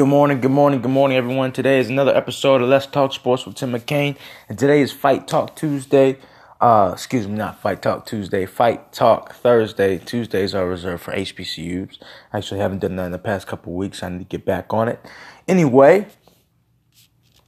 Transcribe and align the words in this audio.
Good 0.00 0.08
morning, 0.08 0.40
good 0.40 0.50
morning, 0.50 0.80
good 0.80 0.90
morning, 0.90 1.18
everyone. 1.18 1.52
Today 1.52 1.78
is 1.78 1.90
another 1.90 2.16
episode 2.16 2.62
of 2.62 2.70
Let's 2.70 2.86
Talk 2.86 3.12
Sports 3.12 3.44
with 3.44 3.56
Tim 3.56 3.72
McCain, 3.72 4.16
and 4.48 4.58
today 4.58 4.80
is 4.80 4.92
Fight 4.92 5.28
Talk 5.28 5.54
Tuesday. 5.54 6.16
Uh, 6.58 6.92
excuse 6.94 7.28
me, 7.28 7.34
not 7.34 7.60
Fight 7.60 7.82
Talk 7.82 8.06
Tuesday, 8.06 8.46
Fight 8.46 8.94
Talk 8.94 9.34
Thursday. 9.34 9.98
Tuesdays 9.98 10.54
are 10.54 10.66
reserved 10.66 11.02
for 11.02 11.12
HBCUs. 11.12 11.98
I 12.32 12.38
actually 12.38 12.60
haven't 12.60 12.78
done 12.78 12.96
that 12.96 13.04
in 13.04 13.12
the 13.12 13.18
past 13.18 13.46
couple 13.46 13.74
weeks. 13.74 14.02
I 14.02 14.08
need 14.08 14.20
to 14.20 14.24
get 14.24 14.46
back 14.46 14.72
on 14.72 14.88
it. 14.88 15.04
Anyway, 15.46 16.06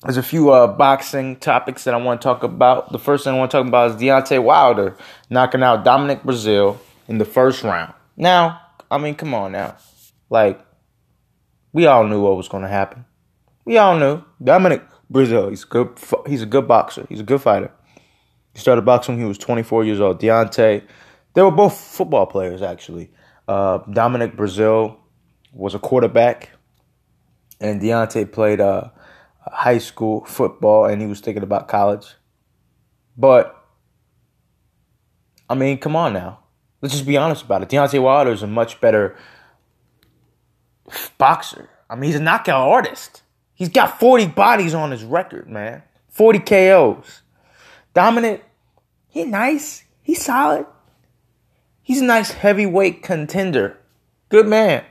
there's 0.02 0.18
a 0.18 0.22
few 0.22 0.50
uh, 0.50 0.66
boxing 0.66 1.36
topics 1.36 1.84
that 1.84 1.94
I 1.94 1.96
want 1.96 2.20
to 2.20 2.24
talk 2.24 2.42
about. 2.42 2.92
The 2.92 2.98
first 2.98 3.24
thing 3.24 3.32
I 3.32 3.38
want 3.38 3.50
to 3.52 3.56
talk 3.56 3.66
about 3.66 3.92
is 3.92 3.96
Deontay 3.96 4.42
Wilder 4.42 4.94
knocking 5.30 5.62
out 5.62 5.86
Dominic 5.86 6.22
Breazeale 6.22 6.78
in 7.08 7.16
the 7.16 7.24
first 7.24 7.62
round. 7.62 7.94
Now, 8.14 8.60
I 8.90 8.98
mean, 8.98 9.14
come 9.14 9.32
on 9.32 9.52
now. 9.52 9.78
Like, 10.28 10.62
we 11.72 11.86
all 11.86 12.06
knew 12.06 12.20
what 12.20 12.36
was 12.36 12.48
going 12.48 12.62
to 12.62 12.68
happen. 12.68 13.04
We 13.64 13.78
all 13.78 13.98
knew 13.98 14.22
Dominic 14.42 14.82
Breazeale. 15.10 15.50
He's 15.50 15.64
a 15.64 15.66
good. 15.66 15.98
He's 16.26 16.42
a 16.42 16.46
good 16.46 16.66
boxer. 16.66 17.06
He's 17.08 17.20
a 17.20 17.24
good 17.24 17.40
fighter. 17.40 17.70
He 18.52 18.58
started 18.58 18.82
boxing 18.82 19.14
when 19.14 19.22
he 19.22 19.28
was 19.28 19.38
24 19.38 19.84
years 19.84 20.00
old. 20.00 20.20
Deontay, 20.20 20.82
they 21.34 21.42
were 21.42 21.50
both 21.50 21.78
football 21.78 22.26
players 22.26 22.60
actually. 22.60 23.10
Uh, 23.48 23.78
Dominic 23.90 24.36
Breazeale 24.36 24.96
was 25.52 25.74
a 25.74 25.78
quarterback, 25.78 26.50
and 27.60 27.80
Deontay 27.80 28.30
played 28.30 28.60
uh, 28.60 28.90
high 29.40 29.78
school 29.78 30.24
football, 30.24 30.84
and 30.84 31.00
he 31.00 31.08
was 31.08 31.20
thinking 31.20 31.42
about 31.42 31.68
college. 31.68 32.14
But 33.16 33.56
I 35.48 35.54
mean, 35.54 35.78
come 35.78 35.96
on 35.96 36.12
now. 36.12 36.40
Let's 36.80 36.94
just 36.94 37.06
be 37.06 37.16
honest 37.16 37.44
about 37.44 37.62
it. 37.62 37.68
Deontay 37.68 38.02
Wilder 38.02 38.32
is 38.32 38.42
a 38.42 38.46
much 38.46 38.80
better 38.80 39.16
boxer. 41.18 41.68
I 41.88 41.94
mean, 41.94 42.10
he's 42.10 42.20
a 42.20 42.22
knockout 42.22 42.68
artist. 42.68 43.22
He's 43.54 43.68
got 43.68 44.00
40 44.00 44.28
bodies 44.28 44.74
on 44.74 44.90
his 44.90 45.04
record, 45.04 45.48
man. 45.48 45.82
40 46.08 46.38
KOs. 46.40 47.22
Dominant, 47.94 48.40
he 49.08 49.24
nice. 49.24 49.84
He's 50.02 50.24
solid. 50.24 50.66
He's 51.82 52.00
a 52.00 52.04
nice 52.04 52.30
heavyweight 52.30 53.02
contender. 53.02 53.78
Good 54.28 54.46
man. 54.46 54.84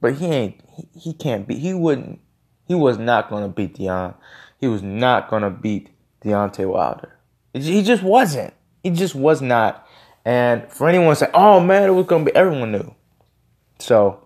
But 0.00 0.14
he 0.14 0.26
ain't 0.26 0.60
he, 0.76 0.88
he 0.98 1.12
can't 1.14 1.46
beat 1.46 1.58
he 1.58 1.74
wouldn't 1.74 2.20
he 2.66 2.74
was 2.74 2.98
not 2.98 3.30
gonna 3.30 3.48
beat 3.48 3.74
Deon. 3.74 4.14
He 4.58 4.68
was 4.68 4.82
not 4.82 5.28
gonna 5.28 5.50
beat 5.50 5.90
Deontay 6.22 6.68
Wilder. 6.68 7.18
He 7.52 7.82
just 7.82 8.02
wasn't. 8.02 8.54
He 8.82 8.90
just 8.90 9.14
was 9.14 9.42
not. 9.42 9.86
And 10.24 10.70
for 10.70 10.88
anyone 10.88 11.08
to 11.08 11.16
say, 11.16 11.30
oh 11.34 11.60
man, 11.60 11.88
it 11.88 11.92
was 11.92 12.06
gonna 12.06 12.24
be 12.24 12.34
everyone 12.34 12.72
knew. 12.72 12.94
So 13.80 14.24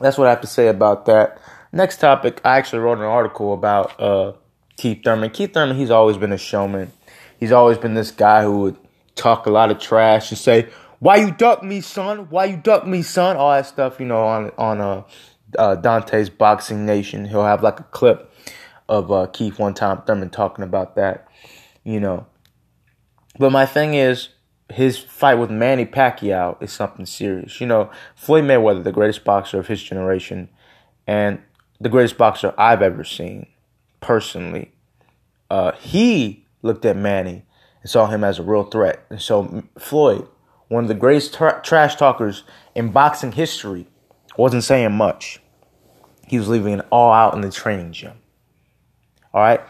that's 0.00 0.18
what 0.18 0.26
I 0.26 0.30
have 0.30 0.40
to 0.42 0.46
say 0.46 0.68
about 0.68 1.06
that. 1.06 1.40
Next 1.72 1.98
topic, 1.98 2.40
I 2.44 2.56
actually 2.56 2.80
wrote 2.80 2.98
an 2.98 3.04
article 3.04 3.52
about 3.52 4.00
uh, 4.00 4.32
Keith 4.76 5.02
Thurman. 5.04 5.30
Keith 5.30 5.52
Thurman, 5.52 5.76
he's 5.76 5.90
always 5.90 6.16
been 6.16 6.32
a 6.32 6.38
showman. 6.38 6.92
He's 7.38 7.52
always 7.52 7.78
been 7.78 7.94
this 7.94 8.10
guy 8.10 8.42
who 8.42 8.60
would 8.60 8.76
talk 9.14 9.46
a 9.46 9.50
lot 9.50 9.70
of 9.70 9.78
trash 9.78 10.30
and 10.30 10.38
say, 10.38 10.68
"Why 10.98 11.16
you 11.16 11.30
duck 11.30 11.62
me, 11.62 11.80
son? 11.80 12.30
Why 12.30 12.46
you 12.46 12.56
duck 12.56 12.86
me, 12.86 13.02
son?" 13.02 13.36
All 13.36 13.52
that 13.52 13.66
stuff, 13.66 14.00
you 14.00 14.06
know, 14.06 14.22
on 14.24 14.50
on 14.56 14.80
uh, 14.80 15.02
uh, 15.58 15.76
Dante's 15.76 16.30
Boxing 16.30 16.86
Nation. 16.86 17.26
He'll 17.26 17.44
have 17.44 17.62
like 17.62 17.80
a 17.80 17.84
clip 17.84 18.32
of 18.88 19.12
uh, 19.12 19.26
Keith 19.26 19.58
one 19.58 19.74
time 19.74 20.02
Thurman 20.02 20.30
talking 20.30 20.64
about 20.64 20.96
that, 20.96 21.28
you 21.84 22.00
know. 22.00 22.26
But 23.38 23.52
my 23.52 23.66
thing 23.66 23.94
is, 23.94 24.30
his 24.70 24.98
fight 24.98 25.34
with 25.34 25.50
Manny 25.50 25.86
Pacquiao 25.86 26.60
is 26.62 26.72
something 26.72 27.06
serious. 27.06 27.60
You 27.60 27.66
know, 27.66 27.90
Floyd 28.14 28.44
Mayweather, 28.44 28.84
the 28.84 28.92
greatest 28.92 29.24
boxer 29.24 29.58
of 29.58 29.68
his 29.68 29.82
generation, 29.82 30.48
and 31.06 31.40
the 31.80 31.88
greatest 31.88 32.18
boxer 32.18 32.54
I've 32.58 32.82
ever 32.82 33.04
seen, 33.04 33.46
personally, 34.00 34.72
uh, 35.50 35.72
he 35.72 36.44
looked 36.62 36.84
at 36.84 36.96
Manny 36.96 37.44
and 37.82 37.90
saw 37.90 38.06
him 38.06 38.24
as 38.24 38.38
a 38.38 38.42
real 38.42 38.64
threat. 38.64 39.04
And 39.08 39.20
so 39.20 39.64
Floyd, 39.78 40.28
one 40.68 40.84
of 40.84 40.88
the 40.88 40.94
greatest 40.94 41.34
tra- 41.34 41.60
trash 41.64 41.96
talkers 41.96 42.44
in 42.74 42.90
boxing 42.90 43.32
history, 43.32 43.86
wasn't 44.36 44.64
saying 44.64 44.92
much. 44.92 45.40
He 46.26 46.38
was 46.38 46.48
leaving 46.48 46.78
it 46.78 46.86
all 46.92 47.12
out 47.12 47.34
in 47.34 47.40
the 47.40 47.50
training 47.50 47.92
gym. 47.92 48.12
All 49.32 49.40
right, 49.40 49.62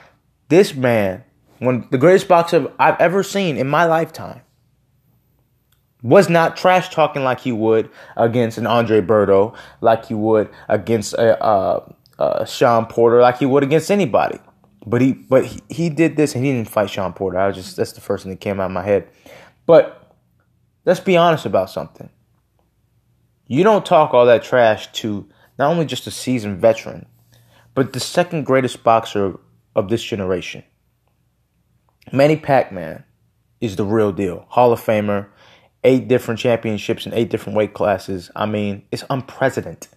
this 0.49 0.75
man, 0.75 1.25
one 1.59 1.87
the 1.91 1.99
greatest 1.99 2.27
boxer 2.27 2.73
I've 2.79 3.01
ever 3.01 3.23
seen 3.23 3.57
in 3.57 3.69
my 3.69 3.85
lifetime 3.85 4.43
was 6.03 6.29
not 6.29 6.57
trash 6.57 6.91
talking 6.91 7.25
like 7.25 7.41
he 7.41 7.53
would 7.53 7.91
against 8.17 8.59
an 8.59 8.67
Andre 8.67 9.01
Berto, 9.01 9.55
like 9.81 10.07
he 10.07 10.15
would 10.15 10.49
against 10.69 11.15
a, 11.15 11.43
uh, 11.43 11.93
uh, 12.19 12.45
Shawn 12.45 12.87
Porter, 12.87 13.21
like 13.21 13.39
he 13.39 13.47
would 13.47 13.63
against 13.63 13.91
anybody. 13.91 14.39
But 14.87 15.01
he, 15.01 15.13
but 15.13 15.45
he, 15.45 15.61
he 15.69 15.91
did 15.91 16.17
this, 16.17 16.35
and 16.35 16.45
he 16.45 16.53
didn't 16.53 16.71
fight 16.71 16.91
Shawn 16.91 17.13
Porter. 17.13 17.39
I 17.39 17.49
was 17.49 17.57
just 17.57 17.77
that's 17.77 17.93
the 17.93 18.01
first 18.01 18.23
thing 18.23 18.31
that 18.31 18.41
came 18.41 18.61
out 18.61 18.67
of 18.67 18.73
my 18.73 18.85
head. 18.85 19.09
But 19.67 20.15
let's 20.85 21.01
be 21.01 21.17
honest 21.17 21.45
about 21.45 21.71
something. 21.71 22.09
You 23.47 23.65
don't 23.65 23.85
talk 23.85 24.15
all 24.15 24.27
that 24.27 24.43
trash 24.43 24.91
to 24.93 25.29
not 25.59 25.71
only 25.71 25.85
just 25.85 26.07
a 26.07 26.11
seasoned 26.11 26.61
veteran, 26.61 27.07
but 27.75 27.93
the 27.93 28.01
second 28.01 28.45
greatest 28.45 28.83
boxer 28.83 29.39
of 29.75 29.89
this 29.89 30.03
generation. 30.03 30.65
Manny 32.13 32.37
Pacman 32.37 33.05
is 33.61 33.77
the 33.77 33.85
real 33.85 34.13
deal. 34.13 34.47
Hall 34.49 34.73
of 34.73 34.81
Famer, 34.81 35.27
eight 35.85 36.09
different 36.09 36.41
championships 36.41 37.07
in 37.07 37.15
eight 37.15 37.31
different 37.31 37.57
weight 37.57 37.75
classes. 37.75 38.31
I 38.35 38.47
mean, 38.47 38.85
it's 38.91 39.05
unprecedented 39.11 39.89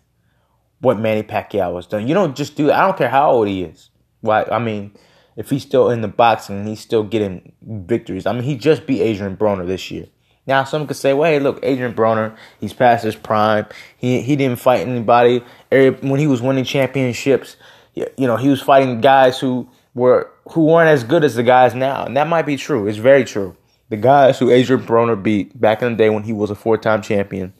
what 0.80 1.00
Manny 1.00 1.24
Pacquiao 1.24 1.76
has 1.76 1.88
done. 1.88 2.08
You 2.08 2.14
don't 2.14 2.36
just 2.36 2.56
do 2.56 2.68
that. 2.68 2.76
I 2.76 2.86
don't 2.86 2.98
care 2.98 3.10
how 3.10 3.32
old 3.32 3.48
he 3.48 3.64
is. 3.64 3.90
Why? 4.22 4.44
I 4.44 4.60
mean, 4.60 4.92
if 5.36 5.50
he's 5.50 5.64
still 5.64 5.90
in 5.90 6.02
the 6.02 6.08
boxing 6.08 6.58
and 6.58 6.68
he's 6.68 6.80
still 6.80 7.04
getting 7.04 7.54
victories. 7.62 8.26
I 8.26 8.34
mean, 8.34 8.44
he 8.44 8.56
just 8.56 8.86
beat 8.86 9.02
Adrian 9.02 9.38
Broner 9.38 9.66
this 9.66 9.90
year. 9.92 10.08
Now, 10.48 10.64
some 10.64 10.88
could 10.88 10.98
say, 10.98 11.14
well, 11.14 11.32
hey, 11.32 11.40
look, 11.40 11.60
Adrian 11.62 11.94
Broner, 11.94 12.36
he's 12.60 12.74
past 12.74 13.04
his 13.04 13.16
prime. 13.16 13.66
He 13.96 14.22
he 14.22 14.36
didn't 14.36 14.60
fight 14.60 14.88
anybody. 14.88 15.44
When 15.70 16.20
he 16.20 16.28
was 16.28 16.42
winning 16.42 16.64
championships, 16.64 17.58
you 17.94 18.08
know, 18.18 18.38
he 18.38 18.50
was 18.50 18.62
fighting 18.62 19.02
guys 19.02 19.40
who 19.40 19.70
were 19.94 20.32
who 20.52 20.66
weren't 20.66 20.90
as 20.90 21.04
good 21.04 21.24
as 21.24 21.36
the 21.36 21.44
guys 21.44 21.76
now. 21.76 22.06
And 22.06 22.18
that 22.18 22.28
might 22.28 22.46
be 22.46 22.58
true. 22.58 22.88
It's 22.88 22.98
very 22.98 23.24
true 23.24 23.56
the 23.92 23.98
guys 23.98 24.40
who 24.40 24.50
Adrian 24.50 24.82
Broner 24.82 25.22
beat 25.22 25.60
back 25.60 25.82
in 25.82 25.92
the 25.92 25.98
day 25.98 26.10
when 26.10 26.24
he 26.24 26.32
was 26.32 26.50
a 26.50 26.56
four-time 26.56 27.02
champion, 27.02 27.54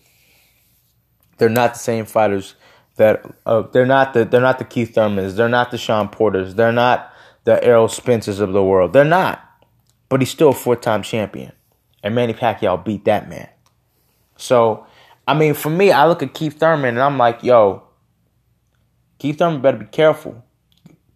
they're 1.38 1.50
not 1.50 1.74
the 1.74 1.80
same 1.80 2.06
fighters 2.06 2.56
that 2.96 3.26
uh, 3.46 3.64
they're 3.74 3.86
not 3.86 4.14
the 4.14 4.24
they're 4.24 4.40
not 4.40 4.58
the 4.58 4.64
Keith 4.64 4.96
Thurmans, 4.96 5.36
they're 5.36 5.50
not 5.50 5.72
the 5.72 5.78
Shawn 5.78 6.08
Porters, 6.08 6.56
they're 6.56 6.72
not 6.72 7.14
the 7.44 7.62
Errol 7.62 7.90
Spencers 7.90 8.40
of 8.40 8.54
the 8.54 8.64
world. 8.64 8.94
They're 8.94 9.04
not. 9.04 9.46
But 10.08 10.22
he's 10.22 10.30
still 10.30 10.50
a 10.50 10.54
four-time 10.54 11.04
champion. 11.04 11.52
And 12.02 12.16
Manny 12.16 12.34
Pacquiao 12.34 12.84
beat 12.84 13.04
that 13.06 13.28
man. 13.28 13.50
So, 14.38 14.86
I 15.28 15.34
mean, 15.34 15.54
for 15.54 15.70
me, 15.70 15.92
I 15.92 16.08
look 16.08 16.24
at 16.24 16.34
Keith 16.34 16.58
Thurman 16.58 16.96
and 16.96 17.00
I'm 17.00 17.18
like, 17.18 17.44
yo, 17.44 17.84
Keith 19.20 19.38
Thurman 19.38 19.62
better 19.62 19.80
be 19.80 19.86
careful. 19.86 20.46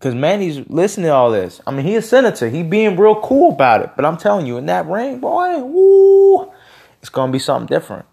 Because 0.06 0.14
Manny's 0.14 0.60
listening 0.70 1.08
to 1.08 1.14
all 1.14 1.32
this. 1.32 1.62
I 1.66 1.72
mean, 1.72 1.84
he 1.84 1.96
a 1.96 2.02
senator. 2.04 2.48
He 2.48 2.62
being 2.62 2.96
real 2.96 3.20
cool 3.22 3.54
about 3.54 3.82
it. 3.82 3.90
But 3.96 4.06
I'm 4.06 4.18
telling 4.18 4.46
you, 4.46 4.56
in 4.56 4.68
that 4.68 4.86
ring, 4.86 5.20
boy, 5.20 5.58
woo, 5.58 6.52
it's 7.00 7.10
going 7.10 7.30
to 7.30 7.34
be 7.34 7.40
something 7.40 7.66
different. 7.66 8.06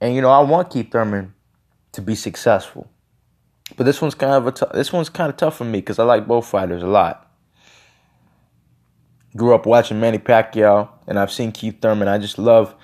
And, 0.00 0.14
you 0.14 0.22
know, 0.22 0.30
I 0.30 0.40
want 0.40 0.70
Keith 0.70 0.90
Thurman 0.90 1.34
to 1.92 2.00
be 2.00 2.14
successful. 2.14 2.88
But 3.76 3.84
this 3.84 4.00
one's 4.00 4.14
kind 4.14 4.32
of 4.32 4.46
a 4.46 4.52
t- 4.52 4.64
this 4.72 4.94
one's 4.94 5.10
kind 5.10 5.28
of 5.28 5.36
tough 5.36 5.58
for 5.58 5.64
me 5.64 5.80
because 5.80 5.98
I 5.98 6.04
like 6.04 6.26
both 6.26 6.46
fighters 6.46 6.82
a 6.82 6.86
lot. 6.86 7.30
Grew 9.36 9.54
up 9.54 9.66
watching 9.66 10.00
Manny 10.00 10.16
Pacquiao, 10.16 10.88
and 11.06 11.18
I've 11.18 11.30
seen 11.30 11.52
Keith 11.52 11.82
Thurman. 11.82 12.08
I 12.08 12.16
just 12.16 12.38
love 12.38 12.74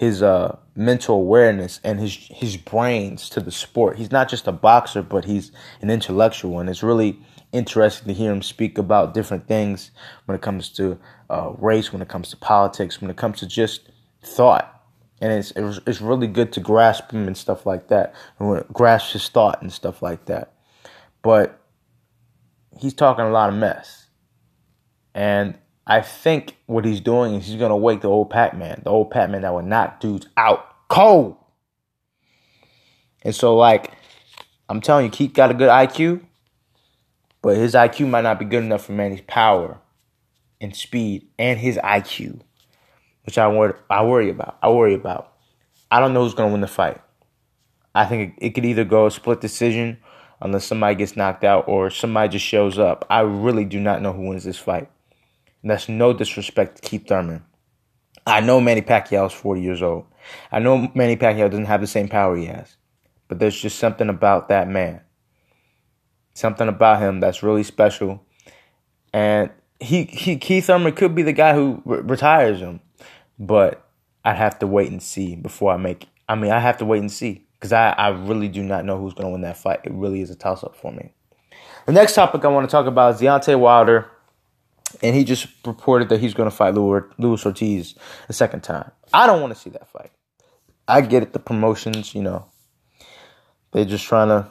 his 0.00 0.22
uh, 0.22 0.56
mental 0.74 1.16
awareness 1.16 1.78
and 1.84 2.00
his 2.00 2.14
his 2.30 2.56
brains 2.56 3.28
to 3.28 3.38
the 3.38 3.50
sport. 3.50 3.98
He's 3.98 4.10
not 4.10 4.30
just 4.30 4.46
a 4.46 4.52
boxer, 4.52 5.02
but 5.02 5.26
he's 5.26 5.52
an 5.82 5.90
intellectual, 5.90 6.58
and 6.58 6.70
it's 6.70 6.82
really 6.82 7.18
interesting 7.52 8.08
to 8.08 8.14
hear 8.14 8.32
him 8.32 8.40
speak 8.40 8.78
about 8.78 9.12
different 9.12 9.46
things 9.46 9.90
when 10.24 10.34
it 10.34 10.40
comes 10.40 10.70
to 10.70 10.98
uh, 11.28 11.52
race, 11.58 11.92
when 11.92 12.00
it 12.00 12.08
comes 12.08 12.30
to 12.30 12.38
politics, 12.38 13.02
when 13.02 13.10
it 13.10 13.18
comes 13.18 13.40
to 13.40 13.46
just 13.46 13.90
thought. 14.22 14.82
And 15.20 15.32
it's 15.34 15.52
it's 15.86 16.00
really 16.00 16.28
good 16.28 16.50
to 16.54 16.60
grasp 16.60 17.10
him 17.10 17.26
and 17.26 17.36
stuff 17.36 17.66
like 17.66 17.88
that, 17.88 18.14
and 18.38 18.64
grasp 18.72 19.12
his 19.12 19.28
thought 19.28 19.60
and 19.60 19.70
stuff 19.70 20.00
like 20.00 20.24
that. 20.24 20.54
But 21.20 21.60
he's 22.78 22.94
talking 22.94 23.26
a 23.26 23.30
lot 23.30 23.50
of 23.50 23.54
mess, 23.54 24.06
and 25.14 25.58
I 25.86 26.02
think 26.02 26.56
what 26.66 26.84
he's 26.84 27.00
doing 27.00 27.34
is 27.34 27.46
he's 27.46 27.58
gonna 27.58 27.76
wake 27.76 28.00
the 28.00 28.08
old 28.08 28.30
Pac-Man, 28.30 28.82
the 28.84 28.90
old 28.90 29.10
Pac-Man 29.10 29.42
that 29.42 29.52
would 29.52 29.64
knock 29.64 30.00
dudes 30.00 30.26
out 30.36 30.88
cold. 30.88 31.36
And 33.22 33.34
so, 33.34 33.56
like, 33.56 33.92
I'm 34.68 34.80
telling 34.80 35.06
you, 35.06 35.10
Keith 35.10 35.32
got 35.32 35.50
a 35.50 35.54
good 35.54 35.68
IQ. 35.68 36.22
But 37.42 37.56
his 37.56 37.74
IQ 37.74 38.08
might 38.08 38.22
not 38.22 38.38
be 38.38 38.44
good 38.44 38.62
enough 38.62 38.84
for 38.84 38.92
Manny's 38.92 39.22
power 39.22 39.78
and 40.60 40.76
speed 40.76 41.26
and 41.38 41.58
his 41.58 41.78
IQ, 41.78 42.40
which 43.24 43.38
I 43.38 43.48
worry, 43.48 43.74
I 43.88 44.04
worry 44.04 44.28
about. 44.28 44.58
I 44.62 44.68
worry 44.68 44.94
about. 44.94 45.32
I 45.90 46.00
don't 46.00 46.12
know 46.12 46.22
who's 46.22 46.34
to 46.34 46.46
win 46.46 46.60
the 46.60 46.68
fight. 46.68 47.00
I 47.94 48.04
think 48.04 48.34
it, 48.38 48.46
it 48.46 48.50
could 48.50 48.66
either 48.66 48.84
go 48.84 49.06
a 49.06 49.10
split 49.10 49.40
decision 49.40 49.98
unless 50.40 50.66
somebody 50.66 50.94
gets 50.94 51.16
knocked 51.16 51.44
out 51.44 51.66
or 51.66 51.90
somebody 51.90 52.28
just 52.28 52.44
shows 52.44 52.78
up. 52.78 53.06
I 53.08 53.20
really 53.20 53.64
do 53.64 53.80
not 53.80 54.02
know 54.02 54.12
who 54.12 54.28
wins 54.28 54.44
this 54.44 54.58
fight. 54.58 54.90
And 55.62 55.70
that's 55.70 55.88
no 55.88 56.12
disrespect 56.12 56.76
to 56.76 56.88
Keith 56.88 57.06
Thurman. 57.06 57.44
I 58.26 58.40
know 58.40 58.60
Manny 58.60 58.82
Pacquiao 58.82 59.26
is 59.26 59.32
40 59.32 59.60
years 59.60 59.82
old. 59.82 60.06
I 60.52 60.58
know 60.58 60.90
Manny 60.94 61.16
Pacquiao 61.16 61.50
doesn't 61.50 61.66
have 61.66 61.80
the 61.80 61.86
same 61.86 62.08
power 62.08 62.36
he 62.36 62.46
has. 62.46 62.76
But 63.28 63.38
there's 63.38 63.60
just 63.60 63.78
something 63.78 64.08
about 64.08 64.48
that 64.48 64.68
man. 64.68 65.00
Something 66.34 66.68
about 66.68 67.00
him 67.00 67.20
that's 67.20 67.42
really 67.42 67.62
special. 67.62 68.24
And 69.12 69.50
he, 69.78 70.04
he 70.04 70.36
Keith 70.36 70.66
Thurman 70.66 70.94
could 70.94 71.14
be 71.14 71.22
the 71.22 71.32
guy 71.32 71.54
who 71.54 71.82
re- 71.84 72.00
retires 72.00 72.60
him. 72.60 72.80
But 73.38 73.86
I'd 74.24 74.36
have 74.36 74.58
to 74.60 74.66
wait 74.66 74.90
and 74.90 75.02
see 75.02 75.36
before 75.36 75.72
I 75.72 75.76
make 75.76 76.06
I 76.30 76.36
mean, 76.36 76.52
I 76.52 76.60
have 76.60 76.78
to 76.78 76.84
wait 76.84 77.00
and 77.00 77.10
see 77.10 77.44
because 77.54 77.72
I, 77.72 77.90
I 77.90 78.10
really 78.10 78.46
do 78.46 78.62
not 78.62 78.84
know 78.84 78.96
who's 78.96 79.14
going 79.14 79.26
to 79.26 79.32
win 79.32 79.40
that 79.40 79.56
fight. 79.56 79.80
It 79.82 79.90
really 79.92 80.20
is 80.20 80.30
a 80.30 80.36
toss 80.36 80.62
up 80.62 80.76
for 80.76 80.92
me. 80.92 81.12
The 81.86 81.92
next 81.92 82.14
topic 82.14 82.44
I 82.44 82.48
want 82.48 82.68
to 82.68 82.70
talk 82.70 82.86
about 82.86 83.16
is 83.16 83.20
Deontay 83.20 83.58
Wilder, 83.58 84.08
and 85.02 85.14
he 85.14 85.24
just 85.24 85.46
reported 85.66 86.08
that 86.08 86.20
he's 86.20 86.34
going 86.34 86.50
to 86.50 86.54
fight 86.54 86.74
Luis 86.74 87.46
Ortiz 87.46 87.94
a 88.28 88.32
second 88.32 88.62
time. 88.62 88.90
I 89.12 89.26
don't 89.26 89.40
want 89.40 89.54
to 89.54 89.58
see 89.58 89.70
that 89.70 89.88
fight. 89.88 90.10
I 90.88 91.00
get 91.02 91.22
it, 91.22 91.32
the 91.32 91.38
promotions, 91.38 92.14
you 92.14 92.22
know, 92.22 92.46
they're 93.72 93.84
just 93.84 94.04
trying 94.04 94.28
to 94.28 94.50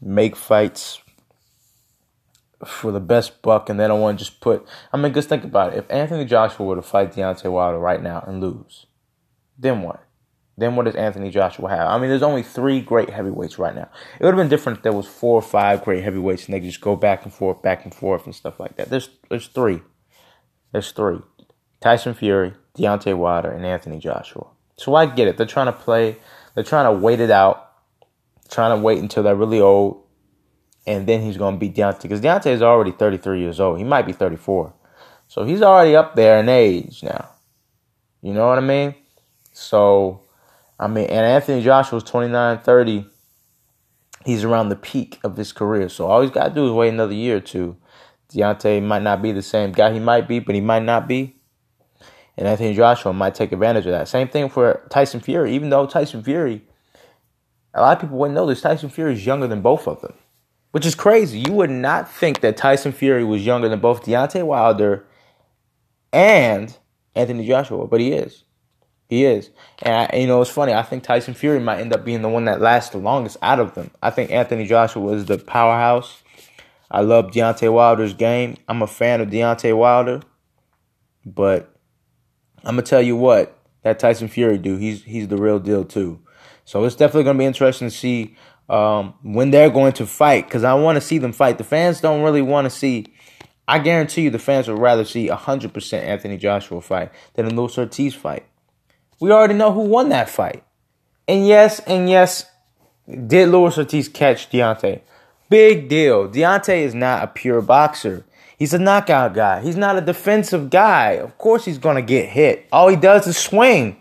make 0.00 0.36
fights 0.36 1.00
for 2.64 2.90
the 2.90 3.00
best 3.00 3.42
buck, 3.42 3.68
and 3.68 3.78
they 3.78 3.86
don't 3.86 4.00
want 4.00 4.18
to 4.18 4.24
just 4.24 4.40
put. 4.40 4.66
I 4.92 4.96
mean, 4.96 5.12
just 5.12 5.28
think 5.28 5.44
about 5.44 5.74
it. 5.74 5.78
If 5.78 5.90
Anthony 5.90 6.24
Joshua 6.24 6.66
were 6.66 6.76
to 6.76 6.82
fight 6.82 7.12
Deontay 7.12 7.50
Wilder 7.52 7.78
right 7.78 8.02
now 8.02 8.24
and 8.26 8.40
lose, 8.40 8.86
then 9.56 9.82
what? 9.82 10.02
Then 10.58 10.74
what 10.74 10.86
does 10.86 10.96
Anthony 10.96 11.30
Joshua 11.30 11.70
have? 11.70 11.86
I 11.86 11.98
mean, 11.98 12.10
there's 12.10 12.22
only 12.22 12.42
three 12.42 12.80
great 12.80 13.10
heavyweights 13.10 13.60
right 13.60 13.76
now. 13.76 13.88
It 14.18 14.24
would 14.24 14.34
have 14.34 14.36
been 14.36 14.48
different 14.48 14.78
if 14.78 14.82
there 14.82 14.92
was 14.92 15.06
four 15.06 15.36
or 15.36 15.42
five 15.42 15.84
great 15.84 16.02
heavyweights 16.02 16.46
and 16.46 16.54
they 16.54 16.58
just 16.58 16.80
go 16.80 16.96
back 16.96 17.22
and 17.22 17.32
forth, 17.32 17.62
back 17.62 17.84
and 17.84 17.94
forth 17.94 18.26
and 18.26 18.34
stuff 18.34 18.58
like 18.58 18.76
that. 18.76 18.90
There's 18.90 19.08
there's 19.30 19.46
three. 19.46 19.82
There's 20.72 20.90
three. 20.90 21.20
Tyson 21.80 22.12
Fury, 22.12 22.54
Deontay 22.76 23.16
Wilder, 23.16 23.52
and 23.52 23.64
Anthony 23.64 24.00
Joshua. 24.00 24.48
So 24.76 24.96
I 24.96 25.06
get 25.06 25.28
it. 25.28 25.36
They're 25.36 25.46
trying 25.46 25.66
to 25.66 25.72
play. 25.72 26.16
They're 26.56 26.64
trying 26.64 26.92
to 26.92 27.00
wait 27.00 27.20
it 27.20 27.30
out. 27.30 27.70
Trying 28.50 28.76
to 28.76 28.82
wait 28.82 28.98
until 28.98 29.22
they're 29.22 29.36
really 29.36 29.60
old, 29.60 30.02
and 30.86 31.06
then 31.06 31.20
he's 31.20 31.36
going 31.36 31.54
to 31.54 31.60
beat 31.60 31.76
Deontay 31.76 32.02
because 32.02 32.20
Deontay 32.20 32.50
is 32.50 32.62
already 32.62 32.90
33 32.90 33.40
years 33.40 33.60
old. 33.60 33.78
He 33.78 33.84
might 33.84 34.06
be 34.06 34.12
34, 34.14 34.72
so 35.28 35.44
he's 35.44 35.60
already 35.60 35.94
up 35.94 36.16
there 36.16 36.40
in 36.40 36.48
age 36.48 37.02
now. 37.02 37.28
You 38.22 38.32
know 38.32 38.48
what 38.48 38.58
I 38.58 38.62
mean? 38.62 38.94
So 39.52 40.22
I 40.78 40.86
mean, 40.86 41.06
and 41.06 41.26
Anthony 41.26 41.62
Joshua 41.62 41.96
was 41.96 42.04
29, 42.04 42.60
30. 42.60 43.06
He's 44.24 44.44
around 44.44 44.68
the 44.68 44.76
peak 44.76 45.18
of 45.24 45.36
his 45.36 45.52
career. 45.52 45.88
So 45.88 46.06
all 46.06 46.22
he's 46.22 46.30
got 46.30 46.48
to 46.48 46.54
do 46.54 46.66
is 46.66 46.72
wait 46.72 46.90
another 46.90 47.14
year 47.14 47.38
or 47.38 47.40
two. 47.40 47.76
Deontay 48.32 48.82
might 48.82 49.02
not 49.02 49.22
be 49.22 49.32
the 49.32 49.42
same 49.42 49.72
guy 49.72 49.92
he 49.92 50.00
might 50.00 50.28
be, 50.28 50.38
but 50.38 50.54
he 50.54 50.60
might 50.60 50.82
not 50.82 51.08
be. 51.08 51.36
And 52.36 52.46
Anthony 52.46 52.74
Joshua 52.74 53.12
might 53.12 53.34
take 53.34 53.52
advantage 53.52 53.86
of 53.86 53.92
that. 53.92 54.06
Same 54.06 54.28
thing 54.28 54.48
for 54.48 54.86
Tyson 54.90 55.20
Fury. 55.20 55.54
Even 55.54 55.70
though 55.70 55.86
Tyson 55.86 56.22
Fury, 56.22 56.62
a 57.74 57.80
lot 57.80 57.96
of 57.96 58.00
people 58.02 58.18
wouldn't 58.18 58.36
know 58.36 58.46
this, 58.46 58.60
Tyson 58.60 58.90
Fury 58.90 59.14
is 59.14 59.26
younger 59.26 59.46
than 59.46 59.62
both 59.62 59.88
of 59.88 60.00
them. 60.02 60.14
Which 60.70 60.86
is 60.86 60.94
crazy. 60.94 61.40
You 61.40 61.52
would 61.54 61.70
not 61.70 62.10
think 62.10 62.40
that 62.40 62.56
Tyson 62.56 62.92
Fury 62.92 63.24
was 63.24 63.44
younger 63.44 63.68
than 63.68 63.80
both 63.80 64.04
Deontay 64.04 64.44
Wilder 64.44 65.06
and 66.12 66.76
Anthony 67.14 67.46
Joshua, 67.46 67.86
but 67.86 68.00
he 68.00 68.12
is. 68.12 68.44
He 69.08 69.24
is. 69.24 69.50
And, 69.82 69.94
I, 70.12 70.16
you 70.16 70.26
know, 70.26 70.40
it's 70.42 70.50
funny. 70.50 70.74
I 70.74 70.82
think 70.82 71.02
Tyson 71.02 71.34
Fury 71.34 71.60
might 71.60 71.80
end 71.80 71.94
up 71.94 72.04
being 72.04 72.22
the 72.22 72.28
one 72.28 72.44
that 72.44 72.60
lasts 72.60 72.90
the 72.90 72.98
longest 72.98 73.38
out 73.40 73.58
of 73.58 73.74
them. 73.74 73.90
I 74.02 74.10
think 74.10 74.30
Anthony 74.30 74.66
Joshua 74.66 75.12
is 75.14 75.24
the 75.24 75.38
powerhouse. 75.38 76.22
I 76.90 77.00
love 77.00 77.30
Deontay 77.30 77.72
Wilder's 77.72 78.14
game. 78.14 78.56
I'm 78.68 78.82
a 78.82 78.86
fan 78.86 79.20
of 79.20 79.28
Deontay 79.28 79.76
Wilder. 79.76 80.22
But 81.24 81.74
I'm 82.64 82.74
going 82.74 82.84
to 82.84 82.90
tell 82.90 83.02
you 83.02 83.16
what, 83.16 83.58
that 83.82 83.98
Tyson 83.98 84.28
Fury 84.28 84.58
dude, 84.58 84.80
he's, 84.80 85.04
he's 85.04 85.28
the 85.28 85.38
real 85.38 85.58
deal 85.58 85.84
too. 85.84 86.20
So 86.64 86.84
it's 86.84 86.96
definitely 86.96 87.24
going 87.24 87.36
to 87.36 87.42
be 87.42 87.46
interesting 87.46 87.88
to 87.88 87.94
see 87.94 88.36
um, 88.68 89.14
when 89.22 89.50
they're 89.50 89.70
going 89.70 89.94
to 89.94 90.06
fight 90.06 90.44
because 90.46 90.64
I 90.64 90.74
want 90.74 90.96
to 90.96 91.00
see 91.00 91.16
them 91.16 91.32
fight. 91.32 91.56
The 91.56 91.64
fans 91.64 92.00
don't 92.00 92.22
really 92.22 92.42
want 92.42 92.66
to 92.66 92.70
see. 92.70 93.06
I 93.66 93.78
guarantee 93.78 94.22
you 94.22 94.30
the 94.30 94.38
fans 94.38 94.68
would 94.68 94.78
rather 94.78 95.04
see 95.04 95.28
100% 95.28 96.02
Anthony 96.02 96.36
Joshua 96.36 96.80
fight 96.80 97.10
than 97.34 97.46
a 97.46 97.50
Luis 97.50 97.78
Ortiz 97.78 98.14
fight. 98.14 98.44
We 99.20 99.32
already 99.32 99.54
know 99.54 99.72
who 99.72 99.80
won 99.80 100.10
that 100.10 100.28
fight. 100.28 100.62
And 101.26 101.46
yes, 101.46 101.80
and 101.80 102.08
yes, 102.08 102.46
did 103.08 103.48
Luis 103.48 103.76
Ortiz 103.76 104.08
catch 104.08 104.50
Deontay? 104.50 105.00
Big 105.50 105.88
deal. 105.88 106.28
Deontay 106.28 106.82
is 106.82 106.94
not 106.94 107.24
a 107.24 107.26
pure 107.26 107.60
boxer. 107.60 108.24
He's 108.58 108.74
a 108.74 108.78
knockout 108.78 109.34
guy. 109.34 109.60
He's 109.60 109.76
not 109.76 109.96
a 109.96 110.00
defensive 110.00 110.68
guy. 110.68 111.12
Of 111.12 111.38
course 111.38 111.64
he's 111.64 111.78
gonna 111.78 112.02
get 112.02 112.28
hit. 112.28 112.66
All 112.72 112.88
he 112.88 112.96
does 112.96 113.26
is 113.26 113.36
swing. 113.36 113.96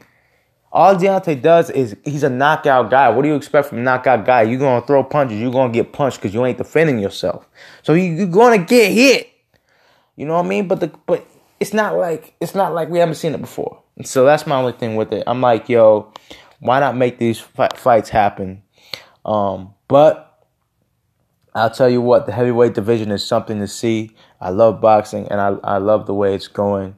All 0.71 0.95
Deontay 0.95 1.41
does 1.41 1.69
is 1.69 1.95
he's 2.03 2.23
a 2.23 2.29
knockout 2.29 2.89
guy. 2.89 3.09
What 3.09 3.21
do 3.21 3.29
you 3.29 3.35
expect 3.35 3.69
from 3.69 3.79
a 3.79 3.81
knockout 3.81 4.25
guy? 4.25 4.43
You're 4.43 4.59
gonna 4.59 4.85
throw 4.85 5.03
punches. 5.03 5.39
You're 5.39 5.51
gonna 5.51 5.71
get 5.71 5.93
punched 5.93 6.17
because 6.17 6.33
you 6.33 6.45
ain't 6.45 6.57
defending 6.57 6.99
yourself. 6.99 7.47
So 7.83 7.93
you're 7.93 8.27
gonna 8.27 8.57
get 8.57 8.91
hit. 8.91 9.29
You 10.15 10.25
know 10.25 10.33
what 10.33 10.45
I 10.45 10.49
mean? 10.49 10.67
But 10.67 10.79
the 10.81 10.91
but 11.05 11.25
it's 11.59 11.73
not 11.73 11.95
like 11.95 12.35
it's 12.41 12.55
not 12.55 12.73
like 12.73 12.89
we 12.89 12.99
haven't 12.99 13.15
seen 13.15 13.33
it 13.33 13.41
before. 13.41 13.81
And 13.97 14.07
so 14.07 14.23
that's 14.23 14.47
my 14.47 14.55
only 14.55 14.73
thing 14.73 14.95
with 14.95 15.11
it. 15.11 15.23
I'm 15.27 15.41
like, 15.41 15.67
yo, 15.67 16.13
why 16.59 16.79
not 16.79 16.95
make 16.95 17.17
these 17.17 17.39
fights 17.39 18.09
happen? 18.09 18.63
Um, 19.25 19.73
but 19.87 20.45
I'll 21.53 21.71
tell 21.71 21.89
you 21.89 22.01
what, 22.01 22.27
the 22.27 22.31
heavyweight 22.31 22.75
division 22.75 23.11
is 23.11 23.25
something 23.25 23.59
to 23.59 23.67
see. 23.67 24.15
I 24.39 24.51
love 24.51 24.79
boxing 24.79 25.27
and 25.29 25.41
I, 25.41 25.47
I 25.63 25.77
love 25.77 26.05
the 26.05 26.13
way 26.13 26.35
it's 26.35 26.47
going. 26.47 26.95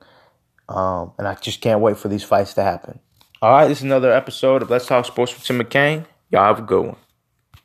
Um, 0.67 1.13
and 1.17 1.27
I 1.27 1.35
just 1.35 1.61
can't 1.61 1.79
wait 1.79 1.97
for 1.97 2.09
these 2.09 2.23
fights 2.23 2.53
to 2.55 2.63
happen. 2.63 2.99
All 3.41 3.51
right, 3.51 3.67
this 3.67 3.79
is 3.79 3.85
another 3.85 4.11
episode 4.11 4.61
of 4.61 4.69
Let's 4.69 4.85
Talk 4.85 5.05
Sports 5.05 5.33
with 5.33 5.43
Tim 5.43 5.59
McCain. 5.59 6.05
Y'all 6.29 6.43
have 6.43 6.59
a 6.59 6.63
good 6.67 6.85
one. 6.85 6.97